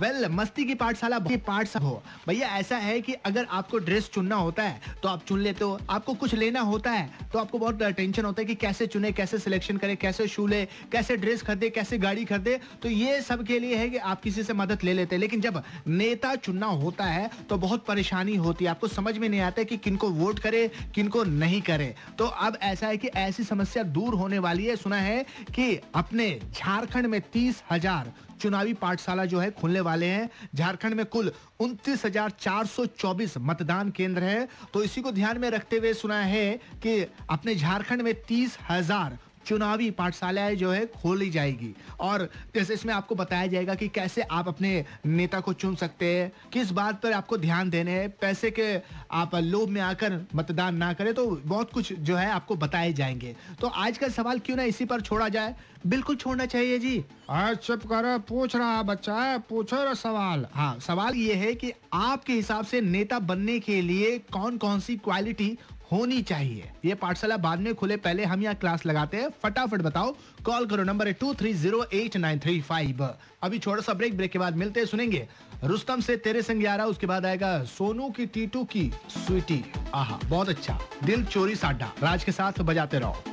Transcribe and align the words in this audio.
Well, 0.02 0.26
मस्ती 0.32 0.66
की 0.66 0.76
पाठशाला 0.76 1.20
पाठशाला 1.20 1.86
हो। 1.86 2.02
भैया, 2.28 2.48
ऐसा 2.50 2.78
है 2.78 3.00
कि 3.02 3.14
अगर 3.26 3.46
आपको 3.52 3.78
ड्रेस 3.80 4.10
चुनना 4.10 4.36
होता 4.38 4.64
है 4.64 4.82
तो 5.04 5.10
आप 5.10 5.24
चुन 5.26 5.40
लेते 5.40 5.66
हो। 5.66 5.80
आपको 5.90 6.14
कुछ 6.16 6.34
लेना 6.36 6.60
होता 6.62 6.92
है 6.92 7.10
तो 7.34 7.40
आपको 7.40 7.60
बहुत 7.60 7.84
टेंशन 7.84 8.26
होता 8.26 8.42
है 8.42 8.46
कि 8.46 8.56
कैसे 8.56 8.88
चुने, 8.88 9.12
कैसे 9.12 9.38
सिलेक्शन 9.40 9.78
करें, 9.78 9.96
कैसे 9.98 10.28
शू 10.28 10.46
ले, 10.48 10.64
कैसे 10.92 11.18
ड्रेस 11.18 11.42
खरीदे, 11.44 11.70
कैसे 11.70 11.98
गाड़ी 11.98 12.26
खरीदे। 12.26 12.60
तो 12.84 12.90
ये 12.90 13.22
सब 13.22 13.46
के 13.46 13.60
लिए 13.60 13.76
है 13.76 13.90
कि 13.90 13.98
आप 13.98 14.22
किसी 14.22 14.44
से 14.44 14.54
मदद 14.54 14.84
ले 14.84 14.94
लेते 14.94 15.16
हैं। 15.16 15.22
लेकिन 15.22 15.42
जब 15.42 15.62
नेता 15.88 16.36
चुनना 16.38 16.66
होता 16.66 17.06
है 17.06 17.30
तो 17.50 17.58
बहुत 17.58 17.86
परेशानी 17.86 18.36
होती 18.38 18.66
है। 18.66 18.72
आपको 18.72 18.88
समझ 18.90 19.18
में 19.18 19.28
नहीं 19.30 19.42
आता 19.42 19.64
कि 19.64 19.78
किनको 19.80 20.10
वोट 20.12 20.40
करे 20.40 20.68
किनको 20.96 21.24
नहीं 21.26 21.62
करे। 21.62 21.94
तो 22.18 22.26
अब 22.26 22.58
ऐसा 22.72 22.88
है 22.88 22.98
कि 22.98 23.08
ऐसी 23.08 23.44
समस्या 23.44 23.84
दूर 23.86 24.14
होने 24.14 24.40
वाली 24.40 24.66
है। 24.66 24.76
सुना 24.76 24.96
है 24.98 25.24
कि 25.56 25.80
अपने 25.96 26.28
झारखंड 26.54 27.06
में 27.06 27.20
तीस 27.34 27.64
हज़ार 27.72 28.12
चुनावी 28.42 28.74
पाठशाला 28.74 29.26
जो 29.26 29.40
है 29.40 29.50
खुलने 29.52 29.80
वाले 29.82 30.06
हैं। 30.06 30.30
झारखंड 30.56 30.94
में 30.94 31.06
कुल 31.06 31.32
उनतीस 31.60 33.38
मतदान 33.40 33.90
केंद्र 33.92 34.24
है। 34.24 34.48
तो 34.74 34.84
इसी 34.84 35.02
को 35.02 35.12
ध्यान 35.12 35.38
में 35.38 35.50
रखते 35.50 35.78
हुए 35.78 35.94
सुना 35.94 36.20
है 36.26 36.60
कि 36.84 37.02
अपने 37.30 37.56
झारखंड 37.56 38.02
में 38.02 38.14
तीस 38.24 38.58
हज़ार 38.70 39.18
चुनावी 39.46 39.90
पाठशालाएँ 39.92 40.56
जो 40.56 40.72
है 40.72 40.86
खोली 40.94 41.30
जाएगी। 41.30 41.74
और 42.00 42.28
जैसे 42.56 42.74
इसमें 42.74 42.94
आपको 42.94 43.16
बताया 43.16 43.48
जाएगा 43.48 43.76
कि 43.76 43.88
कैसे 43.88 44.22
आप 44.22 44.48
अपने 44.48 44.74
नेता 45.06 45.40
को 45.40 45.54
चुन 45.54 45.76
सकते 45.76 46.06
हैं 46.06 46.32
किस 46.54 46.72
बात 46.72 47.02
पर 47.02 47.14
आपको 47.14 47.38
ध्यान 47.38 47.70
देने 47.70 47.92
हैं 47.92 48.10
पैसे 48.12 48.52
के 48.52 48.76
आप 49.12 49.36
लोभ 49.36 49.70
में 49.70 49.82
आकर 49.82 50.20
मतदान 50.36 50.76
ना 50.76 50.92
करें 50.94 51.14
तो 51.14 51.26
बहुत 51.46 51.72
कुछ 51.74 51.94
जो 51.94 52.16
है 52.16 52.30
आपको 52.32 52.56
बताए 52.56 52.94
जाएँगे। 52.94 53.36
तो 53.62 53.68
आज 53.68 53.98
का 53.98 54.08
सवाल 54.10 54.40
क्यों 54.40 54.58
ना 54.58 54.64
इसी 54.64 54.86
पर 54.86 55.02
छोड़ा 55.02 55.30
जाए? 55.30 55.56
बिल्कुल 55.88 56.16
छोड़ना 56.16 56.46
चाहिए 56.46 56.78
जी। 56.80 57.04
आज 57.30 57.58
चुप 57.58 57.86
कर 57.86 58.18
पूछ 58.20 58.56
रहा 58.56 58.82
बच्चा 58.84 59.16
है 59.16 59.38
पूछो 59.40 59.84
रे 59.84 59.96
सवाल। 59.96 60.46
हाँ 60.54 60.78
सवाल 60.80 61.16
ये 61.16 61.34
है 61.36 61.54
कि 61.56 61.72
आपके 61.94 62.34
हिसाब 62.34 62.66
से 62.66 62.82
नेता 62.82 63.20
बनने 63.22 63.60
के 63.60 63.82
लिए 63.82 64.18
कौन 64.32 64.58
कौन 64.58 64.80
सी 64.80 64.96
क्वालिटी 64.98 65.58
होनी 65.92 66.22
चाहिए। 66.22 66.70
ये 66.86 66.94
पाठशाला 66.96 67.38
बाद 67.38 67.60
में 67.60 67.74
खुले, 67.76 67.96
पहले 67.98 68.26
हम 68.26 68.44
यहाँ 68.44 68.56
क्लास 68.56 68.86
लगाते 68.86 69.18
हैं। 69.18 69.30
फटाफट 69.44 69.82
बताओ। 69.82 70.16
कॉल 70.46 70.66
करो 70.66 70.84
नंबर 70.84 71.08
है 71.08 71.14
two 71.14 71.34
three 71.34 71.54
zero 71.54 71.84
eight 71.94 72.18
nine 72.18 72.40
three 72.40 72.60
five 72.62 73.08
अभी 73.44 73.60
छोटा 73.60 73.82
सा 73.82 73.94
ब्रेक 73.94 74.18
ब्रेक 74.18 74.32
के 74.32 74.40
बाद 74.40 74.56
मिलते 74.56 74.80
हैं, 74.80 74.88
सुनेंगे। 74.88 75.28
रुस्तम 75.64 76.02
से 76.02 76.16
तेरे 76.18 76.42
संग 76.42 76.60
ग्यारह 76.60 76.84
उसके 76.84 77.08
बाद 77.08 77.26
आएगा 77.26 77.64
सोनू 77.66 78.10
की, 78.10 78.26
टीटू 78.26 78.64
की 78.64 78.90
स्वीटी। 79.10 79.64
आहा, 79.94 80.20
बहुत 80.26 80.50
अच्छा। 80.50 80.80
दिल 81.04 81.26
चोरी 81.26 81.56
साडा 81.56 81.92
राज 82.04 82.24
के 82.24 82.32
साथ 82.32 82.62
बजाते 82.62 83.00
रहो। 83.00 83.24